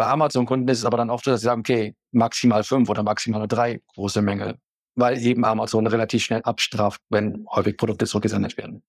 [0.00, 3.02] Bei Amazon-Kunden ist es aber dann oft so, dass sie sagen, okay, maximal fünf oder
[3.02, 4.56] maximal drei große Mängel,
[4.94, 8.82] weil eben Amazon relativ schnell abstraft, wenn häufig Produkte zurückgesendet werden.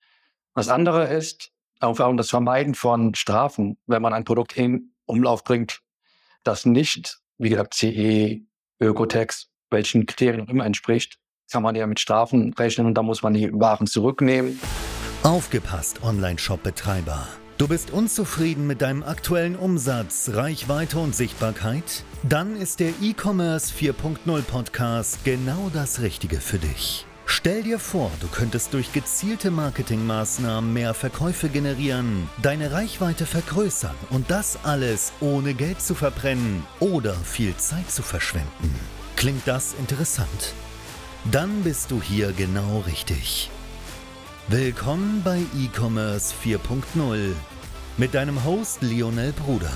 [0.56, 1.52] Das andere ist,
[1.82, 5.82] auch das Vermeiden von Strafen, wenn man ein Produkt in Umlauf bringt,
[6.46, 8.40] das nicht, wie gesagt, CE,
[8.80, 11.18] Ökotex, welchen Kriterien auch immer entspricht,
[11.52, 14.58] kann man ja mit Strafen rechnen und da muss man die Waren zurücknehmen.
[15.24, 17.28] Aufgepasst, Online-Shop-Betreiber.
[17.62, 22.04] Du bist unzufrieden mit deinem aktuellen Umsatz, Reichweite und Sichtbarkeit?
[22.24, 27.06] Dann ist der E-Commerce 4.0 Podcast genau das Richtige für dich.
[27.28, 34.32] Stell dir vor, du könntest durch gezielte Marketingmaßnahmen mehr Verkäufe generieren, deine Reichweite vergrößern und
[34.32, 38.74] das alles ohne Geld zu verbrennen oder viel Zeit zu verschwenden.
[39.18, 40.56] Klingt das interessant?
[41.32, 43.52] Dann bist du hier genau richtig.
[44.48, 47.34] Willkommen bei E-Commerce 4.0
[47.98, 49.72] mit deinem Host Lionel Bruder,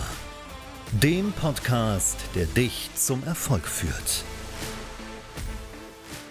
[0.91, 4.25] dem Podcast, der dich zum Erfolg führt.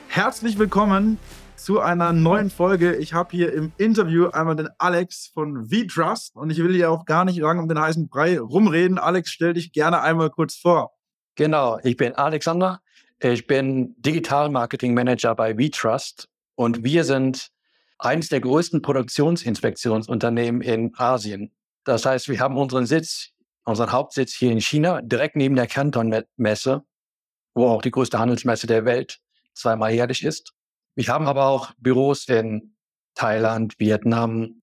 [0.09, 1.19] Herzlich willkommen
[1.57, 2.97] zu einer neuen Folge.
[2.97, 7.07] Ich habe hier im Interview einmal den Alex von VTrust und ich will hier auch
[7.07, 8.99] gar nicht lange um den heißen Brei rumreden.
[8.99, 10.91] Alex, stell dich gerne einmal kurz vor.
[11.37, 12.81] Genau, ich bin Alexander.
[13.21, 17.54] Ich bin Digital Marketing Manager bei VTrust und wir sind
[17.99, 21.53] eines der größten Produktionsinspektionsunternehmen in Asien.
[21.85, 23.31] Das heißt, wir haben unseren Sitz,
[23.65, 26.83] unseren Hauptsitz hier in China, direkt neben der Canton-Messe,
[27.55, 29.21] wo auch die größte Handelsmesse der Welt
[29.55, 30.53] zweimal jährlich ist.
[30.97, 32.75] Wir haben aber auch Büros in
[33.15, 34.63] Thailand, Vietnam,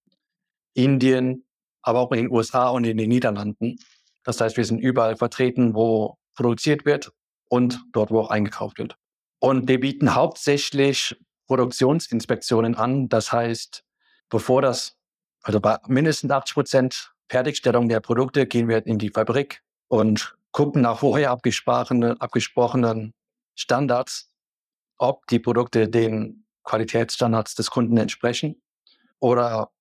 [0.74, 1.46] Indien,
[1.82, 3.78] aber auch in den USA und in den Niederlanden.
[4.24, 7.12] Das heißt, wir sind überall vertreten, wo produziert wird
[7.50, 8.96] und dort, wo auch eingekauft wird.
[9.40, 11.16] Und wir bieten hauptsächlich
[11.52, 13.10] Produktionsinspektionen an.
[13.10, 13.84] Das heißt,
[14.30, 14.96] bevor das,
[15.44, 20.84] also bei mindestens 80 Prozent Fertigstellung der Produkte gehen wir in die Fabrik und gucken
[20.84, 23.14] nach vorher abgesprochenen, abgesprochenen
[23.54, 24.32] Standards,
[24.98, 28.62] ob die Produkte den Qualitätsstandards des Kunden entsprechen
[29.20, 29.72] oder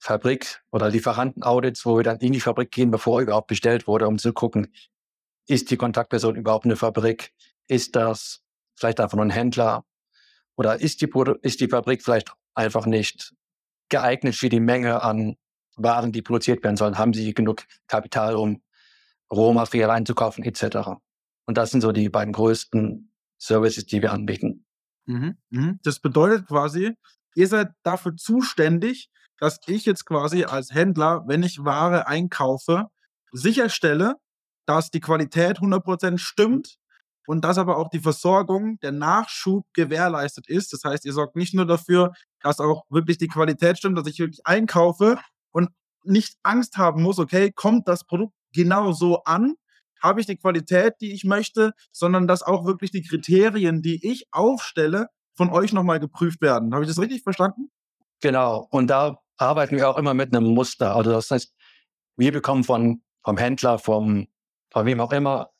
[0.00, 4.18] Fabrik- oder Lieferantenaudits, wo wir dann in die Fabrik gehen, bevor überhaupt bestellt wurde, um
[4.18, 4.74] zu gucken,
[5.46, 7.32] ist die Kontaktperson überhaupt eine Fabrik?
[7.68, 8.42] Ist das
[8.74, 9.84] vielleicht einfach nur ein Händler?
[10.56, 11.10] Oder ist die,
[11.42, 13.34] ist die Fabrik vielleicht einfach nicht
[13.88, 15.36] geeignet für die Menge an
[15.76, 16.98] Waren, die produziert werden sollen?
[16.98, 18.62] Haben sie genug Kapital, um
[19.32, 21.00] Rohmaterial einzukaufen, etc.?
[21.46, 24.66] Und das sind so die beiden größten Services, die wir anbieten.
[25.06, 25.80] Mhm, mhm.
[25.82, 26.94] Das bedeutet quasi,
[27.34, 32.86] ihr seid dafür zuständig, dass ich jetzt quasi als Händler, wenn ich Ware einkaufe,
[33.32, 34.16] sicherstelle,
[34.66, 36.78] dass die Qualität 100% stimmt
[37.26, 40.72] und dass aber auch die Versorgung, der Nachschub gewährleistet ist.
[40.72, 44.18] Das heißt, ihr sorgt nicht nur dafür, dass auch wirklich die Qualität stimmt, dass ich
[44.18, 45.18] wirklich einkaufe
[45.52, 45.70] und
[46.04, 49.54] nicht Angst haben muss, okay, kommt das Produkt genau so an?
[50.02, 54.26] Habe ich die Qualität, die ich möchte, sondern dass auch wirklich die Kriterien, die ich
[54.32, 56.74] aufstelle, von euch nochmal geprüft werden.
[56.74, 57.70] Habe ich das richtig verstanden?
[58.20, 58.66] Genau.
[58.70, 60.94] Und da arbeiten wir auch immer mit einem Muster.
[60.94, 61.54] Also das heißt,
[62.16, 64.26] wir bekommen von, vom Händler, vom,
[64.70, 65.50] von wem auch immer,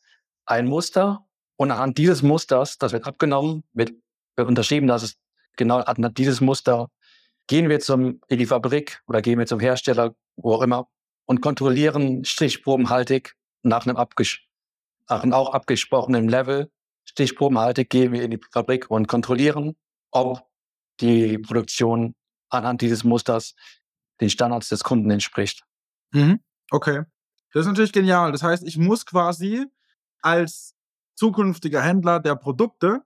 [0.44, 1.24] ein Muster
[1.62, 3.92] und anhand dieses Musters, das wird abgenommen, wird,
[4.34, 5.16] wird unterschrieben, dass es
[5.56, 6.88] genau anhand dieses Muster
[7.46, 10.88] gehen wir zum, in die Fabrik oder gehen wir zum Hersteller, wo auch immer,
[11.24, 14.38] und kontrollieren stichprobenhaltig nach einem, abges
[15.08, 16.68] nach einem auch abgesprochenen Level,
[17.04, 19.76] stichprobenhaltig gehen wir in die Fabrik und kontrollieren,
[20.10, 20.42] ob
[21.00, 22.16] die Produktion
[22.48, 23.54] anhand dieses Musters
[24.20, 25.62] den Standards des Kunden entspricht.
[26.10, 26.40] Mhm.
[26.72, 27.04] Okay.
[27.52, 28.32] Das ist natürlich genial.
[28.32, 29.66] Das heißt, ich muss quasi
[30.22, 30.74] als
[31.22, 33.02] zukünftiger Händler der Produkte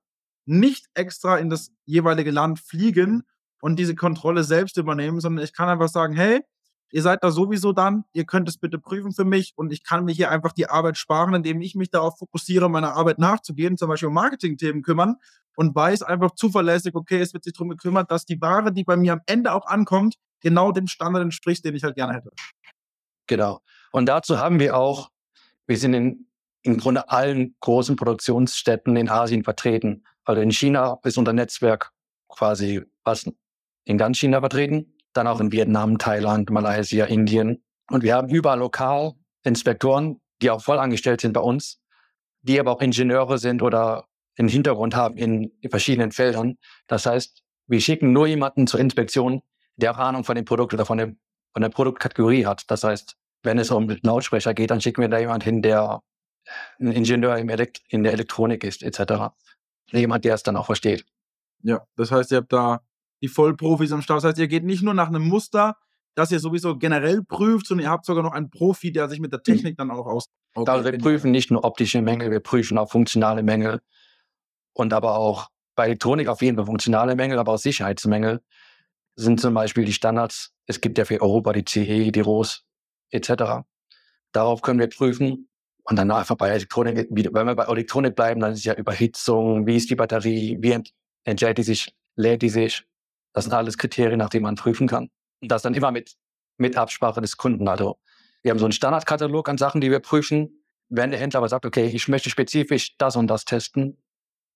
[0.47, 3.25] nicht extra in das jeweilige Land fliegen
[3.61, 6.41] und diese Kontrolle selbst übernehmen, sondern ich kann einfach sagen, hey,
[6.93, 10.07] ihr seid da sowieso dann, ihr könnt es bitte prüfen für mich und ich kann
[10.07, 13.91] mir hier einfach die Arbeit sparen, indem ich mich darauf fokussiere, meiner Arbeit nachzugehen, zum
[13.91, 15.17] Beispiel um Marketingthemen kümmern
[15.55, 18.97] und weiß einfach zuverlässig, okay, es wird sich darum gekümmert, dass die Ware, die bei
[18.97, 22.31] mir am Ende auch ankommt, genau dem Standard entspricht, den ich halt gerne hätte.
[23.27, 23.61] Genau.
[23.93, 25.11] Und dazu haben wir auch,
[25.67, 26.26] wir sind in
[26.67, 30.05] im Grunde allen großen Produktionsstätten in Asien vertreten.
[30.25, 31.93] Also in China ist unser Netzwerk
[32.29, 33.31] quasi was
[33.85, 37.63] in ganz China vertreten, dann auch in Vietnam, Thailand, Malaysia, Indien.
[37.91, 39.13] Und wir haben überall lokal
[39.45, 41.81] Inspektoren, die auch voll angestellt sind bei uns,
[42.43, 44.07] die aber auch Ingenieure sind oder
[44.39, 46.59] einen Hintergrund haben in verschiedenen Feldern.
[46.89, 49.43] Das heißt, wir schicken nur jemanden zur Inspektion,
[49.77, 51.19] der auch Ahnung von dem Produkt oder von, dem,
[51.53, 52.65] von der Produktkategorie hat.
[52.69, 56.03] Das heißt, wenn es um Lautsprecher geht, dann schicken wir da jemanden hin, der
[56.79, 59.35] ein Ingenieur im Elekt in der Elektronik ist, etc.
[59.93, 61.05] Jemand, der es dann auch versteht.
[61.63, 62.81] Ja, das heißt, ihr habt da
[63.23, 64.19] die Vollprofis am Start.
[64.19, 65.77] Das heißt, ihr geht nicht nur nach einem Muster,
[66.15, 69.33] dass ihr sowieso generell prüft, sondern ihr habt sogar noch einen Profi, der sich mit
[69.33, 70.29] der Technik dann auch aus.
[70.55, 70.71] Okay.
[70.71, 73.81] Also wir prüfen nicht nur optische Mängel, wir prüfen auch funktionale Mängel
[74.73, 78.41] und aber auch bei Elektronik auf jeden Fall funktionale Mängel, aber auch Sicherheitsmängel
[79.15, 80.55] sind zum Beispiel die Standards.
[80.67, 82.65] Es gibt ja für Europa die CE, die ROS
[83.11, 83.67] etc.
[84.33, 85.49] Darauf können wir prüfen.
[85.89, 89.77] Und dann einfach bei Elektronik, wenn wir bei Elektronik bleiben, dann ist ja Überhitzung, wie
[89.77, 90.83] ist die Batterie, wie
[91.25, 92.85] entscheidet die sich, lädt die sich.
[93.33, 95.11] Das sind alles Kriterien, nach denen man prüfen kann.
[95.41, 96.17] Und das dann immer mit,
[96.59, 97.69] mit Absprache des Kunden.
[97.69, 97.99] Also
[98.43, 100.65] wir haben so einen Standardkatalog an Sachen, die wir prüfen.
[100.89, 104.03] Wenn der Händler aber sagt, okay, ich möchte spezifisch das und das testen,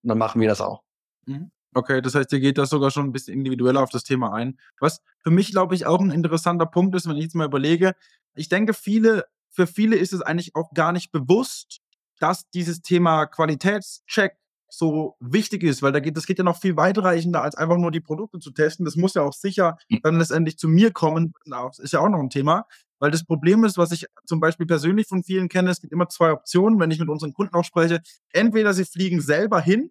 [0.03, 0.83] dann machen wir das auch.
[1.27, 1.51] Mhm.
[1.75, 4.59] Okay, das heißt, ihr geht da sogar schon ein bisschen individueller auf das Thema ein.
[4.81, 7.95] Was für mich, glaube ich, auch ein interessanter Punkt ist, wenn ich jetzt mal überlege.
[8.35, 11.81] Ich denke, viele, für viele ist es eigentlich auch gar nicht bewusst,
[12.19, 14.37] dass dieses Thema Qualitätscheck
[14.73, 17.91] so wichtig ist, weil da geht, das geht ja noch viel weitreichender, als einfach nur
[17.91, 18.85] die Produkte zu testen.
[18.85, 20.01] Das muss ja auch sicher hm.
[20.03, 21.33] dann letztendlich zu mir kommen.
[21.45, 22.67] Das ist ja auch noch ein Thema.
[23.01, 26.09] Weil das Problem ist, was ich zum Beispiel persönlich von vielen kenne, es gibt immer
[26.09, 28.01] zwei Optionen, wenn ich mit unseren Kunden auch spreche.
[28.33, 29.91] Entweder sie fliegen selber hin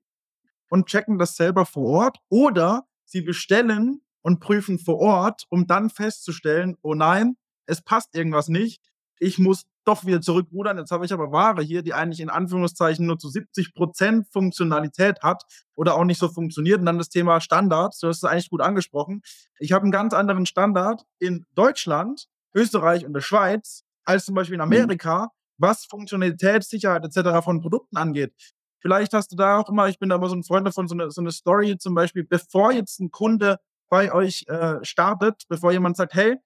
[0.69, 5.89] und checken das selber vor Ort oder sie bestellen und prüfen vor Ort, um dann
[5.89, 7.35] festzustellen, oh nein,
[7.65, 8.88] es passt irgendwas nicht.
[9.19, 10.77] Ich muss doch wieder zurückrudern.
[10.77, 15.21] Jetzt habe ich aber Ware hier, die eigentlich in Anführungszeichen nur zu 70 Prozent Funktionalität
[15.21, 15.43] hat
[15.75, 16.79] oder auch nicht so funktioniert.
[16.79, 17.99] Und dann das Thema Standards.
[17.99, 19.21] Du hast es eigentlich gut angesprochen.
[19.59, 24.55] Ich habe einen ganz anderen Standard in Deutschland, Österreich und der Schweiz als zum Beispiel
[24.55, 24.73] in mhm.
[24.73, 27.43] Amerika, was Funktionalität, Sicherheit etc.
[27.43, 28.33] von Produkten angeht.
[28.81, 30.95] Vielleicht hast du da auch immer, ich bin da immer so ein Freund davon, so
[30.95, 35.71] eine, so eine Story zum Beispiel, bevor jetzt ein Kunde bei euch äh, startet, bevor
[35.71, 36.37] jemand sagt, hey,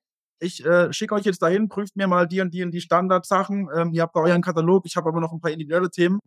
[0.44, 3.70] ich äh, schicke euch jetzt dahin, prüft mir mal die und die und die Standardsachen.
[3.76, 6.20] Ähm, ihr habt da euren Katalog, ich habe aber noch ein paar individuelle Themen.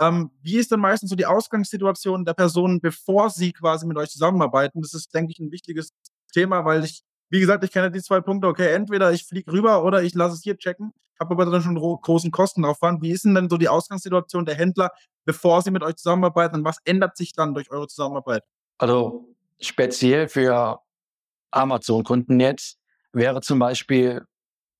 [0.00, 4.10] Ähm, wie ist denn meistens so die Ausgangssituation der Personen, bevor sie quasi mit euch
[4.10, 4.80] zusammenarbeiten?
[4.82, 5.90] Das ist, denke ich, ein wichtiges
[6.32, 8.48] Thema, weil ich, wie gesagt, ich kenne die zwei Punkte.
[8.48, 11.76] Okay, entweder ich fliege rüber oder ich lasse es hier checken, habe aber dann schon
[11.76, 13.02] großen Kostenaufwand.
[13.02, 14.90] Wie ist denn dann so die Ausgangssituation der Händler,
[15.24, 16.56] bevor sie mit euch zusammenarbeiten?
[16.56, 18.42] Und was ändert sich dann durch eure Zusammenarbeit?
[18.78, 20.80] Also speziell für
[21.52, 22.78] Amazon-Kunden jetzt
[23.14, 24.24] wäre zum Beispiel,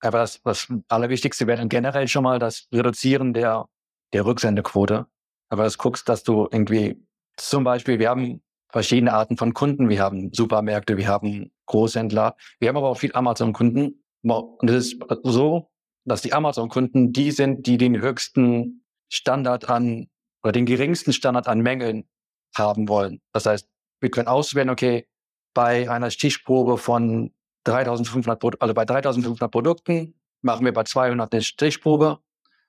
[0.01, 3.67] aber das, das Allerwichtigste wäre dann generell schon mal das Reduzieren der,
[4.13, 5.07] der Rücksendequote.
[5.49, 7.03] Aber das guckst, dass du irgendwie,
[7.37, 8.43] zum Beispiel, wir haben
[8.75, 9.89] verschiedene Arten von Kunden.
[9.89, 14.03] Wir haben Supermärkte, wir haben Großhändler, wir haben aber auch viel Amazon-Kunden.
[14.23, 15.71] Und es ist so,
[16.05, 20.09] dass die Amazon-Kunden die sind, die den höchsten Standard an
[20.43, 22.09] oder den geringsten Standard an Mängeln
[22.57, 23.21] haben wollen.
[23.33, 23.69] Das heißt,
[24.01, 25.07] wir können auswählen, okay,
[25.55, 27.33] bei einer Stichprobe von
[27.65, 32.19] 3500, also bei 3500 Produkten machen wir bei 200 eine Stichprobe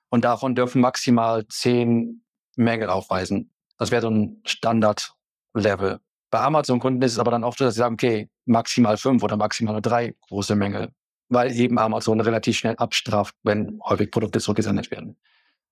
[0.08, 2.22] und davon dürfen maximal 10
[2.56, 3.52] Mängel aufweisen.
[3.78, 6.00] Das wäre so ein Standard-Level.
[6.30, 9.36] Bei Amazon-Kunden ist es aber dann oft so, dass sie sagen, okay, maximal fünf oder
[9.36, 10.92] maximal drei große Mängel,
[11.28, 15.16] weil eben Amazon relativ schnell abstraft, wenn häufig Produkte zurückgesendet werden.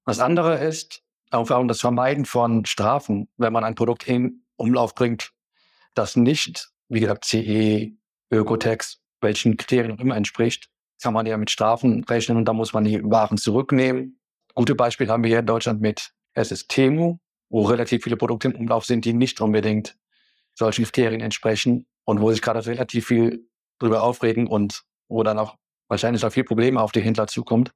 [0.05, 5.33] Das andere ist, auch das Vermeiden von Strafen, wenn man ein Produkt in Umlauf bringt,
[5.95, 7.93] das nicht, wie gesagt, CE,
[8.31, 10.69] Ökotex welchen Kriterien immer entspricht,
[11.03, 14.21] kann man ja mit Strafen rechnen und da muss man die Waren zurücknehmen.
[14.55, 17.19] Gute Beispiele haben wir hier in Deutschland mit SSTMU,
[17.49, 19.97] wo relativ viele Produkte im Umlauf sind, die nicht unbedingt
[20.55, 23.49] solchen Kriterien entsprechen und wo sich gerade relativ viel
[23.81, 25.57] drüber aufregen und wo dann auch
[25.89, 27.73] wahrscheinlich auch viel Probleme auf die Händler zukommt.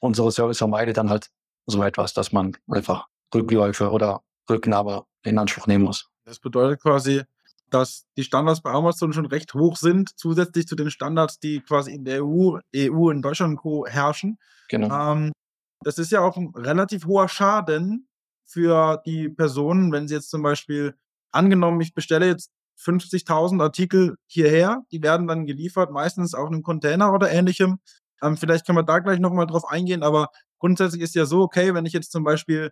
[0.00, 1.30] Unsere Service vermeidet dann halt
[1.66, 6.08] so etwas, dass man einfach Rückläufe oder Rücknahme in Anspruch nehmen muss.
[6.24, 7.22] Das bedeutet quasi,
[7.70, 11.92] dass die Standards bei Amazon schon recht hoch sind, zusätzlich zu den Standards, die quasi
[11.92, 13.86] in der EU, EU in Deutschland und Co.
[13.86, 14.38] herrschen.
[14.68, 15.12] Genau.
[15.12, 15.32] Ähm,
[15.82, 18.08] das ist ja auch ein relativ hoher Schaden
[18.44, 20.94] für die Personen, wenn sie jetzt zum Beispiel
[21.32, 22.50] angenommen, ich bestelle jetzt
[22.80, 27.78] 50.000 Artikel hierher, die werden dann geliefert, meistens auch in einem Container oder ähnlichem.
[28.22, 31.74] Ähm, vielleicht können wir da gleich nochmal drauf eingehen, aber grundsätzlich ist ja so, okay,
[31.74, 32.70] wenn ich jetzt zum Beispiel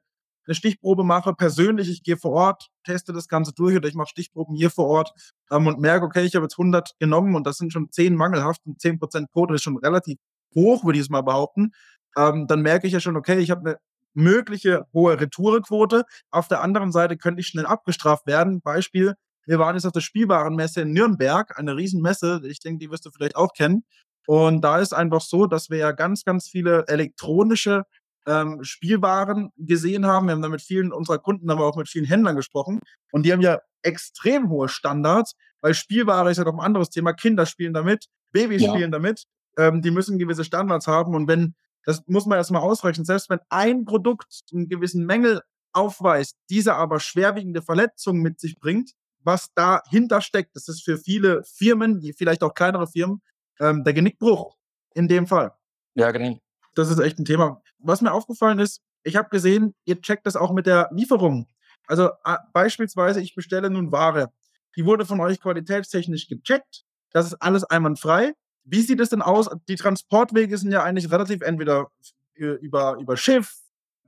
[0.48, 4.08] eine Stichprobe mache, persönlich, ich gehe vor Ort, teste das Ganze durch oder ich mache
[4.08, 5.12] Stichproben hier vor Ort
[5.50, 8.62] ähm, und merke, okay, ich habe jetzt 100 genommen und das sind schon 10 mangelhaft
[8.64, 10.18] und 10% Quote ist schon relativ
[10.54, 11.72] hoch, würde ich es mal behaupten,
[12.16, 13.78] ähm, dann merke ich ja schon, okay, ich habe eine
[14.14, 16.04] mögliche hohe Retourequote.
[16.30, 18.60] Auf der anderen Seite könnte ich schnell abgestraft werden.
[18.62, 19.14] Beispiel,
[19.46, 23.10] wir waren jetzt auf der Spielwarenmesse in Nürnberg, eine Riesenmesse, ich denke, die wirst du
[23.10, 23.84] vielleicht auch kennen.
[24.26, 27.84] Und da ist einfach so, dass wir ja ganz, ganz viele elektronische
[28.28, 30.26] ähm, Spielwaren gesehen haben.
[30.26, 32.80] Wir haben da mit vielen unserer Kunden, aber auch mit vielen Händlern gesprochen.
[33.10, 37.12] Und die haben ja extrem hohe Standards, weil Spielware ist ja doch ein anderes Thema.
[37.12, 38.72] Kinder spielen damit, Babys ja.
[38.72, 39.24] spielen damit.
[39.56, 41.14] Ähm, die müssen gewisse Standards haben.
[41.14, 41.54] Und wenn,
[41.84, 45.40] das muss man erstmal ausrechnen, selbst wenn ein Produkt einen gewissen Mängel
[45.72, 51.42] aufweist, dieser aber schwerwiegende Verletzungen mit sich bringt, was dahinter steckt, das ist für viele
[51.44, 53.22] Firmen, vielleicht auch kleinere Firmen,
[53.60, 54.56] ähm, der Genickbruch
[54.94, 55.52] in dem Fall.
[55.94, 56.38] Ja, genau.
[56.78, 57.60] Das ist echt ein Thema.
[57.80, 61.48] Was mir aufgefallen ist, ich habe gesehen, ihr checkt das auch mit der Lieferung.
[61.88, 62.10] Also
[62.52, 64.30] beispielsweise, ich bestelle nun Ware.
[64.76, 66.84] Die wurde von euch qualitätstechnisch gecheckt.
[67.10, 68.32] Das ist alles einwandfrei.
[68.62, 69.48] Wie sieht es denn aus?
[69.68, 71.88] Die Transportwege sind ja eigentlich relativ entweder
[72.34, 73.56] über, über Schiff,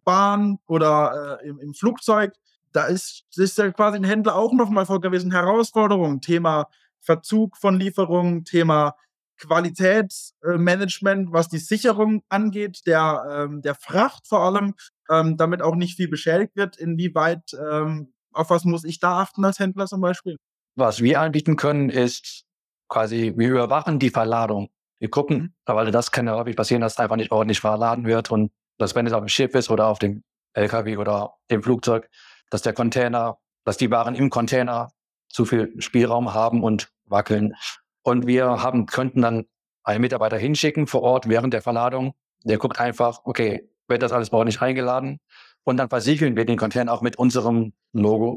[0.04, 2.34] Bahn oder äh, im, im, Flugzeug.
[2.70, 6.20] Da ist, ist ja quasi ein Händler auch nochmal vor gewissen Herausforderungen.
[6.20, 6.68] Thema
[7.00, 8.94] Verzug von Lieferungen, Thema
[9.40, 14.75] Qualitätsmanagement, was die Sicherung angeht, der, ähm, der Fracht vor allem,
[15.11, 16.76] ähm, damit auch nicht viel beschädigt wird.
[16.76, 20.37] Inwieweit, ähm, auf was muss ich da achten als Händler zum Beispiel?
[20.76, 22.44] Was wir anbieten können, ist
[22.88, 24.70] quasi, wir überwachen die Verladung.
[24.99, 25.75] Wir gucken, mhm.
[25.75, 29.06] weil das kann ja häufig passieren, dass einfach nicht ordentlich verladen wird und dass wenn
[29.06, 32.09] es auf dem Schiff ist oder auf dem LKW oder dem Flugzeug,
[32.50, 34.90] dass der Container, dass die Waren im Container
[35.28, 37.54] zu viel Spielraum haben und wackeln.
[38.02, 39.47] Und wir haben, könnten dann
[39.83, 42.14] einen Mitarbeiter hinschicken vor Ort während der Verladung.
[42.45, 45.21] Der guckt einfach, okay, wird das alles bei nicht eingeladen?
[45.64, 48.37] Und dann versiegeln wir den Container auch mit unserem Logo.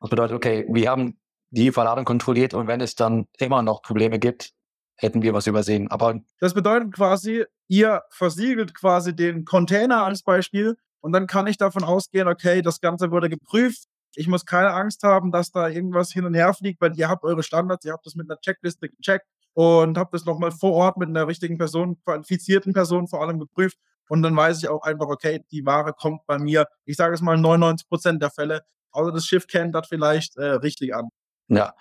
[0.00, 1.18] Das bedeutet, okay, wir haben
[1.50, 4.52] die Verladung kontrolliert und wenn es dann immer noch Probleme gibt,
[4.96, 5.90] hätten wir was übersehen.
[5.90, 11.56] Aber das bedeutet quasi, ihr versiegelt quasi den Container als Beispiel und dann kann ich
[11.56, 13.84] davon ausgehen, okay, das Ganze wurde geprüft.
[14.16, 17.24] Ich muss keine Angst haben, dass da irgendwas hin und her fliegt, weil ihr habt
[17.24, 20.96] eure Standards, ihr habt das mit einer Checkliste gecheckt und habt das nochmal vor Ort
[20.96, 23.78] mit einer richtigen Person, qualifizierten Person vor allem geprüft.
[24.08, 27.20] Und dann weiß ich auch einfach, okay, die Ware kommt bei mir, ich sage es
[27.20, 31.08] mal, 99 Prozent der Fälle, außer das Schiff kennt das vielleicht äh, richtig an.
[31.48, 31.74] Ja,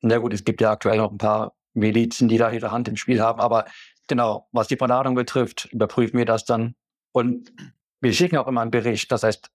[0.00, 2.96] na gut, es gibt ja aktuell noch ein paar Milizen, die da ihre Hand im
[2.96, 3.40] Spiel haben.
[3.40, 3.66] Aber
[4.06, 6.74] genau, was die Verladung betrifft, überprüfen wir das dann.
[7.12, 7.52] Und
[8.00, 9.10] wir schicken auch immer einen Bericht.
[9.10, 9.50] Das heißt,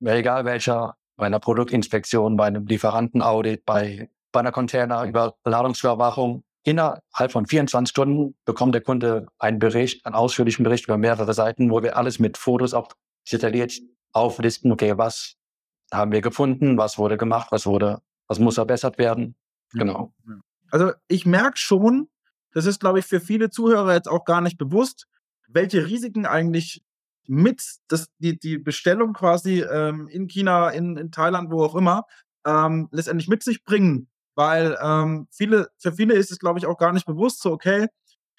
[0.00, 7.90] egal welcher, bei einer Produktinspektion, bei einem Lieferantenaudit, bei, bei einer Containerüberladungsüberwachung, innerhalb von 24
[7.90, 12.20] Stunden bekommt der Kunde einen Bericht, einen ausführlichen Bericht über mehrere Seiten, wo wir alles
[12.20, 12.92] mit Fotos auch
[13.30, 13.72] detailliert
[14.12, 15.34] auflisten, okay, was
[15.92, 19.34] haben wir gefunden, was wurde gemacht, was wurde, was muss verbessert werden.
[19.72, 20.14] Genau.
[20.70, 22.08] Also ich merke schon,
[22.52, 25.08] das ist, glaube ich, für viele Zuhörer jetzt auch gar nicht bewusst,
[25.48, 26.84] welche Risiken eigentlich
[27.28, 32.04] mit das, die, die Bestellung quasi ähm, in China, in, in Thailand, wo auch immer,
[32.46, 34.08] ähm, letztendlich mit sich bringen.
[34.34, 37.88] Weil ähm, viele, für viele ist es, glaube ich, auch gar nicht bewusst, so, okay,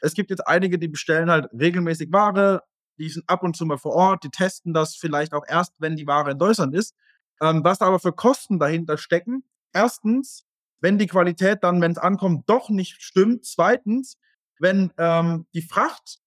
[0.01, 2.63] es gibt jetzt einige, die bestellen halt regelmäßig Ware,
[2.97, 5.95] die sind ab und zu mal vor Ort, die testen das vielleicht auch erst, wenn
[5.95, 6.95] die Ware in Deutschland ist.
[7.41, 9.43] Ähm, was da aber für Kosten dahinter stecken.
[9.73, 10.45] Erstens,
[10.81, 13.45] wenn die Qualität dann, wenn es ankommt, doch nicht stimmt.
[13.45, 14.17] Zweitens,
[14.59, 16.19] wenn ähm, die Fracht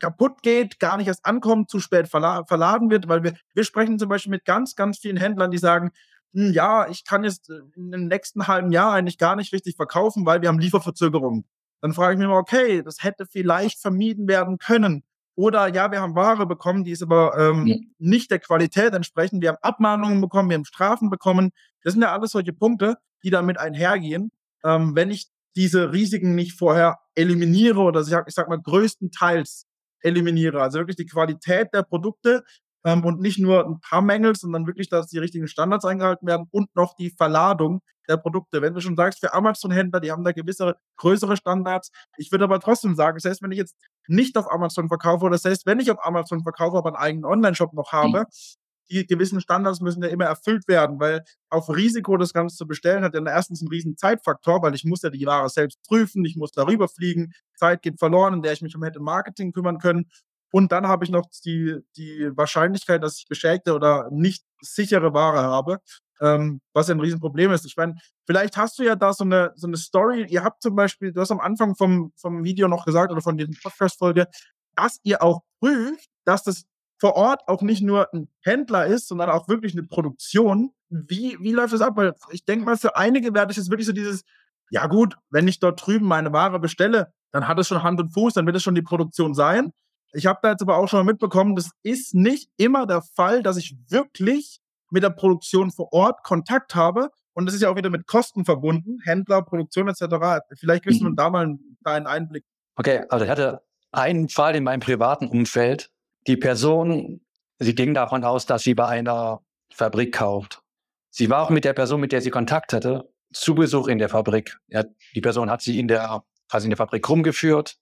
[0.00, 3.98] kaputt geht, gar nicht erst ankommt, zu spät verla verladen wird, weil wir, wir sprechen
[3.98, 5.90] zum Beispiel mit ganz, ganz vielen Händlern, die sagen,
[6.34, 10.26] hm, ja, ich kann jetzt in dem nächsten halben Jahr eigentlich gar nicht richtig verkaufen,
[10.26, 11.44] weil wir haben Lieferverzögerungen.
[11.80, 15.02] Dann frage ich mich mal, okay, das hätte vielleicht vermieden werden können.
[15.34, 17.76] Oder ja, wir haben Ware bekommen, die ist aber ähm, ja.
[17.98, 19.42] nicht der Qualität entsprechend.
[19.42, 21.50] Wir haben Abmahnungen bekommen, wir haben Strafen bekommen.
[21.82, 24.32] Das sind ja alles solche Punkte, die damit einhergehen.
[24.64, 29.66] Ähm, wenn ich diese Risiken nicht vorher eliminiere oder ich sag, ich sag mal größtenteils
[30.02, 32.42] eliminiere, also wirklich die Qualität der Produkte
[32.84, 36.46] ähm, und nicht nur ein paar Mängel, sondern wirklich, dass die richtigen Standards eingehalten werden
[36.50, 38.62] und noch die Verladung der Produkte.
[38.62, 41.90] Wenn du schon sagst, für Amazon-Händler, die haben da gewisse größere Standards.
[42.16, 43.76] Ich würde aber trotzdem sagen, das heißt, wenn ich jetzt
[44.08, 47.24] nicht auf Amazon verkaufe oder das heißt, wenn ich auf Amazon verkaufe, aber einen eigenen
[47.26, 48.59] Online-Shop noch habe, mhm
[48.90, 53.04] die gewissen Standards müssen ja immer erfüllt werden, weil auf Risiko das Ganze zu bestellen
[53.04, 56.36] hat ja erstens einen riesen Zeitfaktor, weil ich muss ja die Ware selbst prüfen, ich
[56.36, 60.10] muss darüber fliegen, Zeit geht verloren, in der ich mich um hätte Marketing kümmern können.
[60.52, 65.42] Und dann habe ich noch die, die Wahrscheinlichkeit, dass ich beschädigte oder nicht sichere Ware
[65.42, 65.78] habe,
[66.20, 67.64] ähm, was ein Riesenproblem ist.
[67.66, 67.94] Ich meine,
[68.26, 70.26] vielleicht hast du ja da so eine, so eine Story.
[70.28, 73.36] Ihr habt zum Beispiel, du hast am Anfang vom, vom Video noch gesagt oder von
[73.36, 74.26] dieser Podcast-Folge,
[74.74, 76.64] dass ihr auch prüft, dass das
[77.00, 80.72] vor Ort auch nicht nur ein Händler ist, sondern auch wirklich eine Produktion.
[80.90, 81.96] Wie, wie läuft das ab?
[81.96, 84.22] Weil ich denke mal, für einige wäre das jetzt wirklich so dieses,
[84.70, 88.10] ja gut, wenn ich dort drüben meine Ware bestelle, dann hat es schon Hand und
[88.10, 89.72] Fuß, dann wird es schon die Produktion sein.
[90.12, 93.42] Ich habe da jetzt aber auch schon mal mitbekommen, das ist nicht immer der Fall,
[93.42, 97.10] dass ich wirklich mit der Produktion vor Ort Kontakt habe.
[97.32, 100.42] Und das ist ja auch wieder mit Kosten verbunden, Händler, Produktion etc.
[100.56, 101.16] Vielleicht wissen wir mhm.
[101.16, 102.44] da mal einen Einblick.
[102.74, 105.90] Okay, also ich hatte einen Fall in meinem privaten Umfeld,
[106.26, 107.20] die Person,
[107.58, 109.40] sie ging davon aus, dass sie bei einer
[109.72, 110.62] Fabrik kauft.
[111.10, 114.08] Sie war auch mit der Person, mit der sie Kontakt hatte, zu Besuch in der
[114.08, 114.58] Fabrik.
[114.68, 114.84] Ja,
[115.14, 117.76] die Person hat sie in der, quasi in der Fabrik rumgeführt.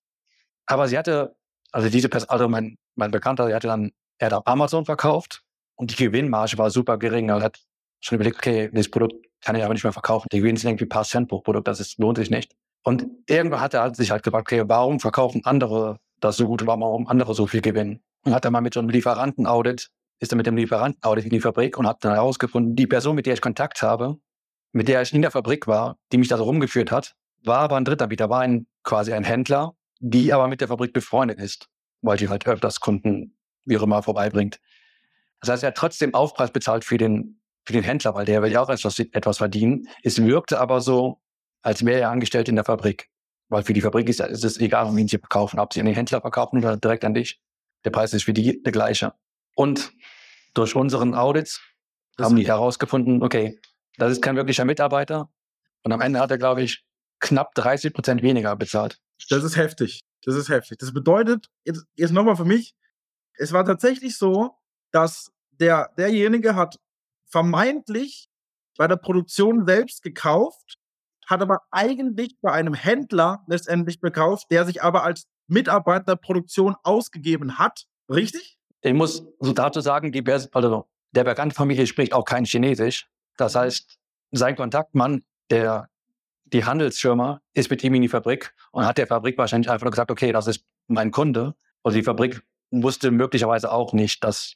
[0.67, 1.37] Aber sie hatte,
[1.73, 5.43] also diese Person, also mein, mein Bekannter, der hatte dann, er hat auf Amazon verkauft
[5.77, 7.29] und die Gewinnmarge war super gering.
[7.29, 7.59] Er hat
[8.01, 10.29] schon überlegt, okay, das Produkt kann ich aber nicht mehr verkaufen.
[10.33, 12.55] Die Gewinne sind irgendwie ein paar Cent pro Produkt, das ist, lohnt sich nicht.
[12.83, 17.07] Und irgendwann hat er sich halt gefragt, okay, warum verkaufen andere das so gut, warum
[17.07, 18.03] andere so viel gewinnen?
[18.25, 21.41] Und hat er mal mit so einem Lieferanten-Audit, ist er mit dem Lieferanten-Audit in die
[21.41, 24.19] Fabrik und hat dann herausgefunden, die Person, mit der ich Kontakt habe,
[24.73, 27.77] mit der ich in der Fabrik war, die mich da so rumgeführt hat, war aber
[27.77, 31.69] ein Drittanbieter, war ein, quasi ein Händler, die aber mit der Fabrik befreundet ist,
[32.03, 34.61] weil sie halt öfters Kunden wie auch immer vorbeibringt.
[35.41, 38.51] Das heißt, er hat trotzdem Aufpreis bezahlt für den, für den Händler, weil der will
[38.51, 39.89] ja auch etwas, etwas verdienen.
[40.03, 41.21] Es wirkte aber so,
[41.63, 43.09] als wäre er angestellt in der Fabrik.
[43.49, 45.95] Weil für die Fabrik ist, ist es egal, wen sie verkaufen, ob sie an den
[45.95, 47.41] Händler verkaufen oder direkt an dich.
[47.85, 49.15] Der Preis ist für die der gleiche.
[49.55, 49.93] Und
[50.55, 51.61] durch unseren Audits
[52.17, 53.61] das haben die herausgefunden, okay,
[53.97, 55.31] das ist kein wirklicher Mitarbeiter.
[55.85, 56.85] Und am Ende hat er, glaube ich,
[57.21, 58.99] knapp 30 Prozent weniger bezahlt.
[59.29, 60.05] Das ist heftig.
[60.25, 60.79] Das ist heftig.
[60.79, 62.75] Das bedeutet, jetzt, jetzt nochmal für mich,
[63.35, 64.57] es war tatsächlich so,
[64.91, 66.79] dass der, derjenige hat
[67.27, 68.29] vermeintlich
[68.77, 70.79] bei der Produktion selbst gekauft,
[71.27, 76.77] hat aber eigentlich bei einem Händler letztendlich gekauft, der sich aber als Mitarbeiter der Produktion
[76.83, 77.87] ausgegeben hat.
[78.09, 78.59] Richtig?
[78.83, 83.09] Ich muss so dazu sagen, die, also der bekannte Familie spricht auch kein Chinesisch.
[83.37, 83.99] Das heißt,
[84.31, 85.89] sein Kontaktmann, der
[86.45, 89.91] die Handelsschirmer, ist mit ihm in die Fabrik und hat der Fabrik wahrscheinlich einfach nur
[89.91, 91.55] gesagt, okay, das ist mein Kunde.
[91.83, 94.55] Also die Fabrik wusste möglicherweise auch nicht, dass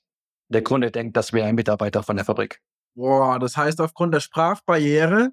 [0.49, 2.61] der Kunde denkt, das wäre ein Mitarbeiter von der Fabrik.
[2.95, 5.31] Boah, das heißt, aufgrund der Sprachbarriere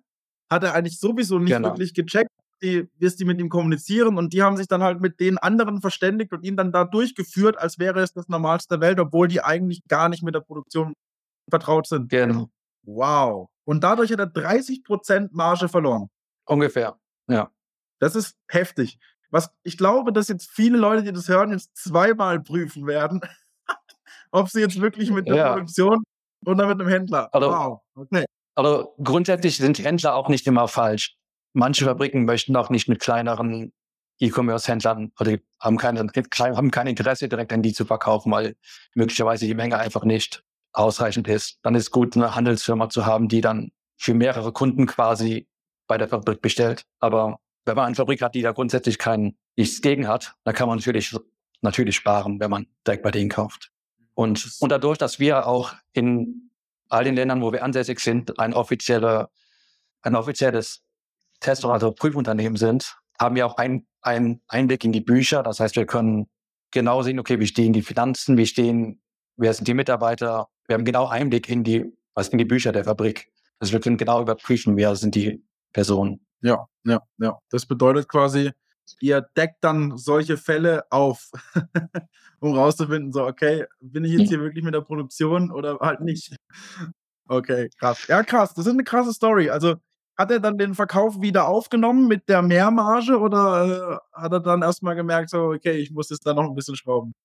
[0.49, 1.69] hat er eigentlich sowieso nicht genau.
[1.69, 5.37] wirklich gecheckt, wie die mit ihm kommunizieren und die haben sich dann halt mit den
[5.37, 9.27] anderen verständigt und ihn dann da durchgeführt, als wäre es das Normalste der Welt, obwohl
[9.27, 10.93] die eigentlich gar nicht mit der Produktion
[11.49, 12.09] vertraut sind.
[12.09, 12.49] Genau.
[12.83, 13.49] Wow.
[13.65, 16.09] Und dadurch hat er 30% Marge verloren.
[16.45, 16.97] Ungefähr,
[17.27, 17.51] ja.
[17.99, 18.97] Das ist heftig.
[19.29, 23.21] Was ich glaube, dass jetzt viele Leute, die das hören, jetzt zweimal prüfen werden,
[24.31, 25.51] ob sie jetzt wirklich mit der ja.
[25.53, 26.03] Produktion
[26.45, 27.29] oder mit einem Händler.
[27.33, 27.81] Also, wow.
[27.95, 28.25] Okay.
[28.55, 31.15] Also grundsätzlich sind Händler auch nicht immer falsch.
[31.59, 33.73] Manche Fabriken möchten auch nicht mit kleineren
[34.19, 38.55] E-Commerce-Händlern oder haben, keine, haben kein Interesse, direkt an die zu verkaufen, weil
[38.95, 41.59] möglicherweise die Menge einfach nicht ausreichend ist.
[41.61, 45.49] Dann ist es gut, eine Handelsfirma zu haben, die dann für mehrere Kunden quasi
[45.85, 46.83] bei der Fabrik bestellt.
[47.01, 50.69] Aber wenn man eine Fabrik hat, die da grundsätzlich kein nichts gegen hat, dann kann
[50.69, 51.13] man natürlich,
[51.59, 53.73] natürlich sparen, wenn man direkt bei denen kauft.
[54.13, 56.51] Und, und dadurch, dass wir auch in
[56.87, 59.27] all den Ländern, wo wir ansässig sind, ein, offizielle,
[60.03, 60.85] ein offizielles
[61.39, 65.43] Test- oder Prüfunternehmen sind, haben wir auch ein, einen Einblick in die Bücher.
[65.43, 66.27] Das heißt, wir können
[66.71, 69.01] genau sehen, okay, wie stehen die Finanzen, wie stehen,
[69.37, 70.47] wer sind die Mitarbeiter.
[70.67, 73.31] Wir haben genau Einblick in die, was in die Bücher der Fabrik.
[73.59, 76.25] Also wir können genau überprüfen, wer sind die Personen.
[76.41, 77.37] Ja, ja, ja.
[77.49, 78.51] Das bedeutet quasi,
[79.01, 81.29] ihr deckt dann solche Fälle auf,
[82.39, 86.35] um rauszufinden, so, okay, bin ich jetzt hier wirklich mit der Produktion oder halt nicht?
[87.27, 88.07] Okay, krass.
[88.07, 88.53] Ja, krass.
[88.53, 89.49] Das ist eine krasse Story.
[89.49, 89.75] Also,
[90.19, 94.61] hat er dann den Verkauf wieder aufgenommen mit der Mehrmarge oder äh, hat er dann
[94.61, 97.15] erstmal gemerkt, so, okay, ich muss jetzt da noch ein bisschen schrauben?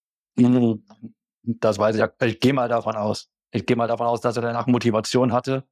[1.43, 2.05] Das weiß ich.
[2.23, 3.29] Ich gehe mal davon aus.
[3.51, 5.65] Ich gehe mal davon aus, dass er danach Motivation hatte.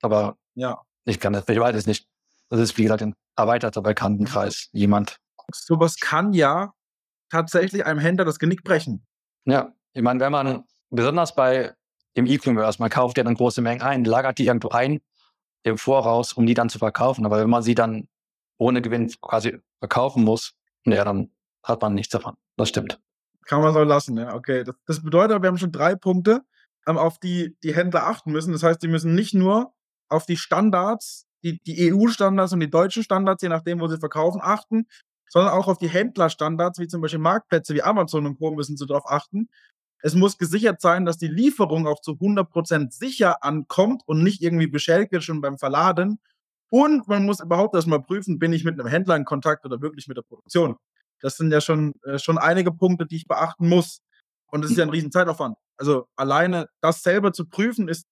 [0.00, 0.80] Aber ja.
[1.04, 2.08] ich kann das, ich weiß es nicht.
[2.48, 4.70] Das ist, wie gesagt, ein erweiterter Bekanntenkreis.
[4.72, 5.18] Jemand.
[5.52, 6.72] Sowas kann ja
[7.28, 9.06] tatsächlich einem Händler das Genick brechen.
[9.44, 11.74] Ja, ich meine, wenn man besonders bei
[12.16, 15.00] dem E-Commerce, man kauft ja dann große Mengen ein, lagert die irgendwo ein
[15.68, 17.24] im Voraus, um die dann zu verkaufen.
[17.26, 18.08] Aber wenn man sie dann
[18.58, 20.54] ohne Gewinn quasi verkaufen muss,
[20.84, 21.30] ja, dann
[21.62, 22.34] hat man nichts davon.
[22.56, 23.00] Das stimmt.
[23.46, 24.34] Kann man so lassen, ja.
[24.34, 24.64] Okay.
[24.64, 26.42] Das, das bedeutet, wir haben schon drei Punkte,
[26.86, 28.52] ähm, auf die die Händler achten müssen.
[28.52, 29.72] Das heißt, die müssen nicht nur
[30.08, 34.40] auf die Standards die, die EU-Standards und die deutschen Standards, je nachdem, wo sie verkaufen,
[34.42, 34.86] achten,
[35.28, 38.50] sondern auch auf die Händlerstandards, wie zum Beispiel Marktplätze wie Amazon und Co.
[38.52, 39.48] müssen sie darauf achten.
[40.00, 44.68] Es muss gesichert sein, dass die Lieferung auch zu 100% sicher ankommt und nicht irgendwie
[44.68, 46.20] beschädigt wird schon beim Verladen.
[46.70, 50.06] Und man muss überhaupt erstmal prüfen, bin ich mit einem Händler in Kontakt oder wirklich
[50.06, 50.76] mit der Produktion.
[51.20, 54.00] Das sind ja schon, äh, schon einige Punkte, die ich beachten muss.
[54.50, 55.56] Und das ist ja ein riesen Zeitaufwand.
[55.76, 58.06] Also alleine das selber zu prüfen ist,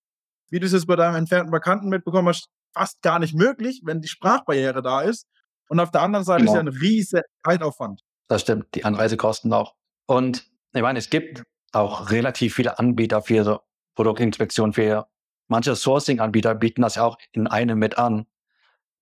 [0.51, 4.01] wie du es jetzt bei deinem entfernten Bekannten mitbekommen hast, fast gar nicht möglich, wenn
[4.01, 5.27] die Sprachbarriere da ist.
[5.69, 6.53] Und auf der anderen Seite genau.
[6.53, 8.03] ist ja ein riesiger Zeitaufwand.
[8.29, 9.75] Das stimmt, die Anreisekosten auch.
[10.07, 11.43] Und ich meine, es gibt
[11.77, 13.61] auch relativ viele Anbieter für so
[13.95, 15.07] Produktinspektion für
[15.49, 18.27] manche Sourcing-Anbieter bieten das ja auch in einem mit an.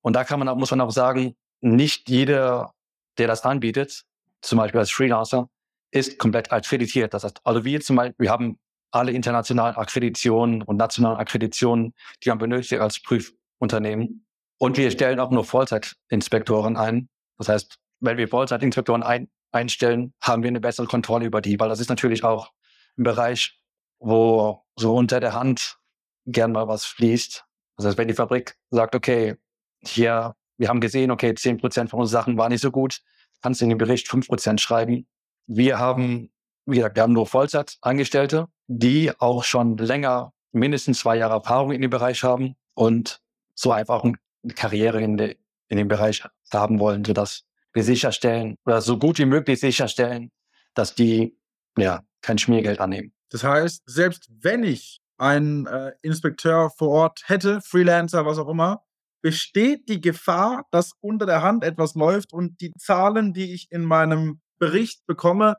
[0.03, 2.75] Und da kann man, muss man auch sagen, nicht jeder,
[3.19, 4.05] der das anbietet,
[4.43, 5.49] zum Beispiel als Freelancer,
[5.91, 7.15] ist komplett akkreditiert.
[7.15, 8.59] Das heißt, also wir zum Beispiel, wir haben
[8.91, 14.27] alle internationalen Akkreditationen und nationalen Akkreditationen, die man benötigt als Prüf Unternehmen.
[14.59, 17.09] Und wir stellen auch nur Vollzeitinspektoren ein.
[17.39, 21.69] Das heißt, wenn wir Vollzeitinspektoren ein, einstellen, haben wir eine bessere Kontrolle über die, weil
[21.69, 22.51] das ist natürlich auch
[22.98, 23.59] ein Bereich,
[23.98, 25.78] wo so unter der Hand
[26.26, 27.44] gern mal was fließt.
[27.83, 29.37] Heißt, wenn die Fabrik sagt, okay,
[29.83, 33.00] hier Wir haben gesehen, okay, 10% von unseren Sachen waren nicht so gut.
[33.42, 35.07] Kannst du in den Bericht 5% schreiben.
[35.46, 36.30] Wir haben,
[36.64, 41.83] wie gesagt, wir haben nur Vollzeitangestellte, die auch schon länger mindestens zwei Jahre Erfahrung in
[41.83, 43.20] dem Bereich haben und
[43.54, 44.14] so einfach eine
[44.54, 45.37] Karriere in, de,
[45.68, 50.30] in dem Bereich haben wollen, sodass wir sicherstellen oder so gut wie möglich sicherstellen,
[50.74, 51.37] dass die
[51.79, 53.13] ja kein Schmiergeld annehmen.
[53.31, 58.85] Das heißt, selbst wenn ich einen äh, Inspekteur vor Ort hätte, Freelancer, was auch immer,
[59.23, 63.85] besteht die Gefahr, dass unter der Hand etwas läuft und die Zahlen, die ich in
[63.85, 65.57] meinem Bericht bekomme,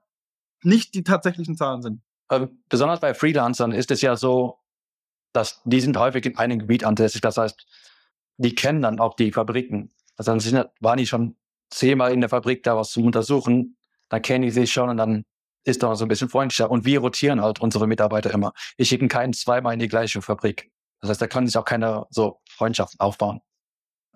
[0.61, 2.01] nicht die tatsächlichen Zahlen sind.
[2.29, 4.59] Äh, besonders bei Freelancern ist es ja so,
[5.33, 7.21] dass die sind häufig in einem Gebiet ansässig.
[7.21, 7.65] Das heißt,
[8.37, 9.93] die kennen dann auch die Fabriken.
[10.17, 11.35] Also dann sind, waren die schon
[11.69, 13.77] zehnmal in der Fabrik da was zum Untersuchen,
[14.09, 15.25] dann kennen die sich schon und dann
[15.65, 16.69] ist da so ein bisschen freundlicher.
[16.69, 18.53] Und wir rotieren halt unsere Mitarbeiter immer.
[18.77, 20.71] Ich schicke keinen zweimal in die gleiche Fabrik.
[21.01, 23.41] Das heißt, da können sich auch keine so Freundschaften aufbauen.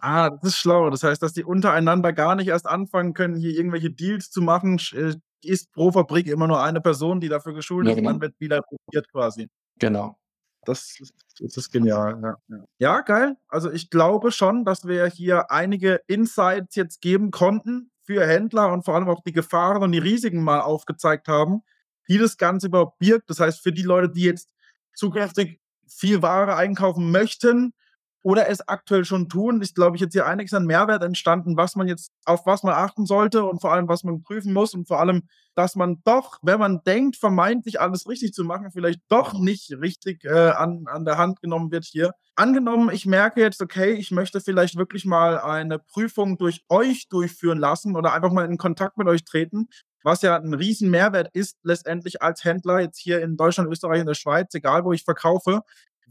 [0.01, 0.89] Ah, das ist schlau.
[0.89, 4.79] Das heißt, dass die untereinander gar nicht erst anfangen können, hier irgendwelche Deals zu machen.
[4.93, 8.09] Äh, ist pro Fabrik immer nur eine Person, die dafür geschult ist ja, genau.
[8.09, 9.49] und dann wird wieder rotiert quasi.
[9.79, 10.17] Genau.
[10.65, 12.19] Das ist, das ist genial.
[12.21, 12.63] Ja, ja.
[12.79, 13.37] ja, geil.
[13.47, 18.85] Also ich glaube schon, dass wir hier einige Insights jetzt geben konnten für Händler und
[18.85, 21.61] vor allem auch die Gefahren und die Risiken mal aufgezeigt haben,
[22.07, 23.29] die das Ganze überhaupt birgt.
[23.29, 24.51] Das heißt, für die Leute, die jetzt
[24.95, 27.71] zukünftig viel Ware einkaufen möchten,
[28.21, 29.61] oder es aktuell schon tun.
[29.61, 32.73] Ist, glaube ich, jetzt hier einiges an Mehrwert entstanden, was man jetzt, auf was man
[32.73, 35.23] achten sollte und vor allem, was man prüfen muss und vor allem,
[35.55, 40.23] dass man doch, wenn man denkt, vermeintlich alles richtig zu machen, vielleicht doch nicht richtig
[40.25, 42.13] äh, an, an der Hand genommen wird hier.
[42.35, 47.57] Angenommen, ich merke jetzt, okay, ich möchte vielleicht wirklich mal eine Prüfung durch euch durchführen
[47.57, 49.67] lassen oder einfach mal in Kontakt mit euch treten,
[50.03, 54.07] was ja ein riesen Mehrwert ist, letztendlich als Händler jetzt hier in Deutschland, Österreich, in
[54.07, 55.61] der Schweiz, egal wo ich verkaufe.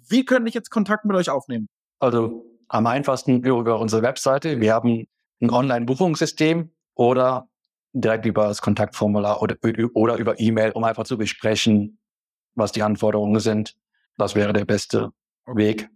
[0.09, 1.69] Wie könnte ich jetzt Kontakt mit euch aufnehmen?
[1.99, 4.61] Also am einfachsten über unsere Webseite.
[4.61, 5.07] Wir haben
[5.41, 7.49] ein Online-Buchungssystem oder
[7.93, 9.57] direkt über das Kontaktformular oder,
[9.95, 11.99] oder über E-Mail, um einfach zu besprechen,
[12.55, 13.77] was die Anforderungen sind.
[14.17, 15.13] Das wäre der beste
[15.47, 15.89] Weg.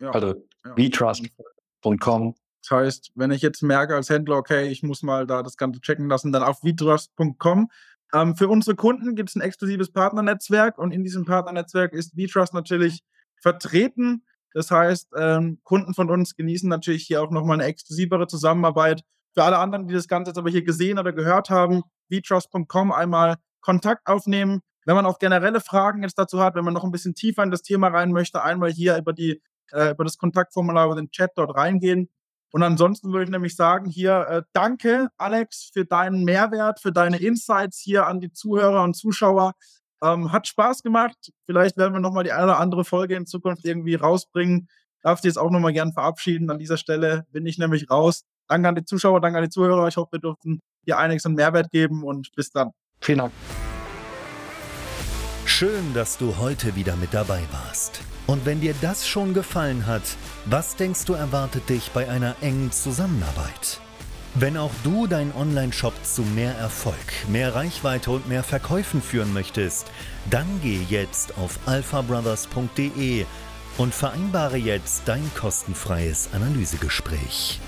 [0.00, 0.10] Ja.
[0.10, 0.90] Also ja.
[0.90, 2.34] vtrust.com.
[2.62, 5.80] Das heißt, wenn ich jetzt merke als Händler, okay, ich muss mal da das Ganze
[5.80, 7.70] checken lassen, dann auf vtrust.com.
[8.12, 12.54] Ähm, für unsere Kunden gibt es ein exklusives Partnernetzwerk und in diesem Partnernetzwerk ist vtrust
[12.54, 13.04] natürlich
[13.40, 14.24] vertreten.
[14.56, 19.02] Das heißt, ähm, Kunden von uns genießen natürlich hier auch nochmal eine exklusivere Zusammenarbeit.
[19.34, 23.36] Für alle anderen, die das Ganze jetzt aber hier gesehen oder gehört haben, vtrust.com einmal
[23.60, 24.62] Kontakt aufnehmen.
[24.86, 27.50] Wenn man auch generelle Fragen jetzt dazu hat, wenn man noch ein bisschen tiefer in
[27.50, 29.42] das Thema rein möchte, einmal hier über die
[29.72, 32.08] äh, über das Kontaktformular, über den Chat dort reingehen.
[32.50, 37.18] Und ansonsten würde ich nämlich sagen, hier äh, danke, Alex, für deinen Mehrwert, für deine
[37.18, 39.52] Insights hier an die Zuhörer und Zuschauer.
[40.02, 41.32] Ähm, hat Spaß gemacht.
[41.46, 44.68] Vielleicht werden wir nochmal die eine oder andere Folge in Zukunft irgendwie rausbringen.
[45.02, 46.50] Darf dich jetzt auch nochmal gern verabschieden.
[46.50, 48.24] An dieser Stelle bin ich nämlich raus.
[48.48, 49.88] Danke an die Zuschauer, danke an die Zuhörer.
[49.88, 52.70] Ich hoffe, wir durften dir einiges an Mehrwert geben und bis dann.
[53.00, 53.32] Vielen Dank.
[55.44, 58.00] Schön, dass du heute wieder mit dabei warst.
[58.26, 60.02] Und wenn dir das schon gefallen hat,
[60.44, 63.80] was denkst du erwartet dich bei einer engen Zusammenarbeit?
[64.38, 66.94] Wenn auch du deinen Online-Shop zu mehr Erfolg,
[67.26, 69.86] mehr Reichweite und mehr Verkäufen führen möchtest,
[70.28, 73.24] dann geh jetzt auf alphabrothers.de
[73.78, 77.60] und vereinbare jetzt dein kostenfreies Analysegespräch.